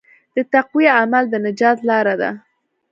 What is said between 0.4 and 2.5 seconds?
تقوی عمل د نجات لاره ده.